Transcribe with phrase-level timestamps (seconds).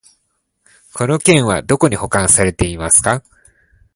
[0.95, 3.21] この件はどこに保管されてますか？